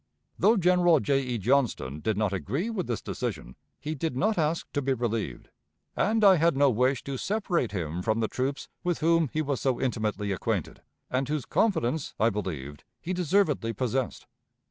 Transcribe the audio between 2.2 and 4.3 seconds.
agree with this decision, he did